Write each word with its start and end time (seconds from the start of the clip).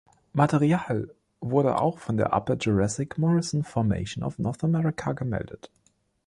Material 0.33 1.11
wurde 1.41 1.79
auch 1.79 1.99
von 1.99 2.17
der 2.17 2.33
Upper 2.35 2.55
Jurassic 2.57 3.19
Morrison 3.19 3.63
Formation 3.63 4.23
of 4.23 4.39
North 4.39 4.63
America 4.63 5.13
gemeldet. 5.13 5.69